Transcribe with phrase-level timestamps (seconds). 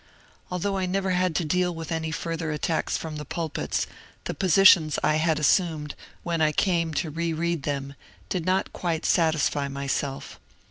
[0.49, 3.85] Although I never had to deal with any further attacks from the pulpits,
[4.23, 5.93] the positions I had assumed,
[6.23, 7.93] when I came to re read them,
[8.27, 10.39] did not quite satisfy myself.